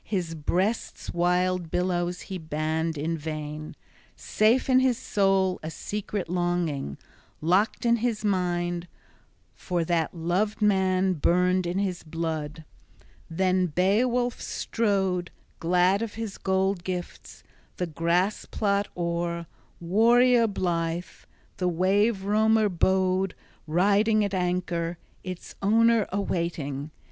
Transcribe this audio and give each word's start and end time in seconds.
his 0.03 0.33
breast's 0.33 1.13
wild 1.13 1.69
billows 1.69 2.21
he 2.21 2.39
banned 2.39 2.97
in 2.97 3.15
vain; 3.15 3.75
safe 4.15 4.67
in 4.67 4.79
his 4.79 4.97
soul 4.97 5.59
a 5.61 5.69
secret 5.69 6.27
longing, 6.27 6.97
locked 7.39 7.85
in 7.85 7.97
his 7.97 8.25
mind, 8.25 8.87
for 9.53 9.83
that 9.83 10.11
loved 10.11 10.59
man 10.59 11.13
burned 11.13 11.67
in 11.67 11.77
his 11.77 12.01
blood. 12.01 12.65
Then 13.29 13.67
Beowulf 13.67 14.41
strode, 14.41 15.29
glad 15.59 16.01
of 16.01 16.15
his 16.15 16.39
gold 16.39 16.83
gifts, 16.83 17.43
the 17.77 17.85
grass 17.85 18.45
plot 18.45 18.87
o'er, 18.97 19.45
warrior 19.79 20.47
blithe. 20.47 21.05
The 21.57 21.67
wave 21.67 22.23
roamer 22.23 22.69
bode 22.69 23.35
riding 23.67 24.25
at 24.25 24.33
anchor, 24.33 24.97
its 25.23 25.53
owner 25.61 26.07
awaiting. 26.11 26.89